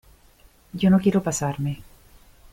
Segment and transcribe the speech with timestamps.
[0.73, 1.83] yo no quiero pasarme